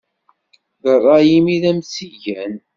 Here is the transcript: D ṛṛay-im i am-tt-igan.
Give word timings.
D 0.81 0.83
ṛṛay-im 0.97 1.47
i 1.55 1.57
am-tt-igan. 1.69 2.53